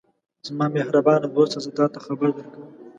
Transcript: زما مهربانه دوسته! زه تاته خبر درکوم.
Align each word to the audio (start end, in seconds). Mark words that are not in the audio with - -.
زما 0.47 0.65
مهربانه 0.77 1.27
دوسته! 1.35 1.57
زه 1.65 1.69
تاته 1.77 1.99
خبر 2.05 2.29
درکوم. 2.37 2.65